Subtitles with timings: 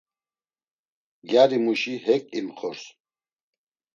[1.29, 2.83] Gyarimuşi hek imxors.